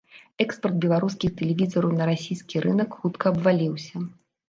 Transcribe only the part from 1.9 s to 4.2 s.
на расійскі рынак хутка абваліўся.